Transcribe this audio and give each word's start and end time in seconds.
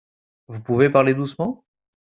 Vous 0.47 0.59
pouvez 0.59 0.89
parler 0.89 1.13
doucement? 1.13 1.63